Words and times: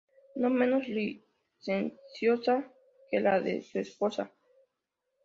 No 0.35 0.49
menos 0.49 0.87
licenciosa 0.87 2.67
que 3.11 3.19
la 3.19 3.39
de 3.39 3.61
su 3.61 3.77
esposa. 3.77 4.31